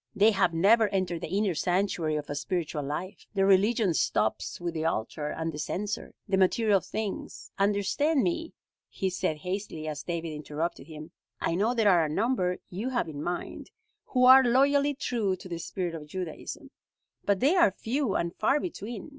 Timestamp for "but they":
17.23-17.55